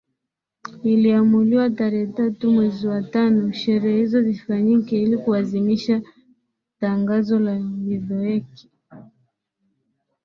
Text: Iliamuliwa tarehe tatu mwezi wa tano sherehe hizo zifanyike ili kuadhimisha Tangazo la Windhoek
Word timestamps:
Iliamuliwa 0.83 1.69
tarehe 1.69 2.07
tatu 2.07 2.51
mwezi 2.51 2.87
wa 2.87 3.03
tano 3.03 3.51
sherehe 3.51 3.97
hizo 3.99 4.21
zifanyike 4.21 5.01
ili 5.01 5.17
kuadhimisha 5.17 6.01
Tangazo 6.79 7.39
la 7.39 7.51
Windhoek 7.51 8.45